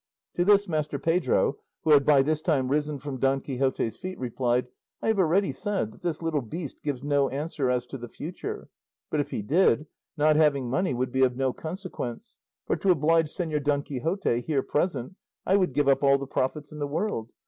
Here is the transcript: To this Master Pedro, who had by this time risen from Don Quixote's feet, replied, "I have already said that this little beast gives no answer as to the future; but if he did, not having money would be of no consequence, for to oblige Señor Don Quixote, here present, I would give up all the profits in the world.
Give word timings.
To 0.33 0.43
this 0.43 0.67
Master 0.67 0.97
Pedro, 0.97 1.59
who 1.83 1.91
had 1.91 2.07
by 2.07 2.23
this 2.23 2.41
time 2.41 2.69
risen 2.71 2.97
from 2.97 3.19
Don 3.19 3.39
Quixote's 3.39 3.97
feet, 3.97 4.17
replied, 4.17 4.65
"I 4.99 5.09
have 5.09 5.19
already 5.19 5.51
said 5.51 5.91
that 5.91 6.01
this 6.01 6.23
little 6.23 6.41
beast 6.41 6.81
gives 6.81 7.03
no 7.03 7.29
answer 7.29 7.69
as 7.69 7.85
to 7.85 7.99
the 7.99 8.07
future; 8.09 8.69
but 9.11 9.19
if 9.19 9.29
he 9.29 9.43
did, 9.43 9.85
not 10.17 10.37
having 10.37 10.67
money 10.67 10.95
would 10.95 11.11
be 11.11 11.21
of 11.21 11.37
no 11.37 11.53
consequence, 11.53 12.39
for 12.65 12.75
to 12.77 12.89
oblige 12.89 13.27
Señor 13.27 13.63
Don 13.63 13.83
Quixote, 13.83 14.41
here 14.41 14.63
present, 14.63 15.17
I 15.45 15.55
would 15.55 15.71
give 15.71 15.87
up 15.87 16.01
all 16.01 16.17
the 16.17 16.25
profits 16.25 16.71
in 16.71 16.79
the 16.79 16.87
world. 16.87 17.29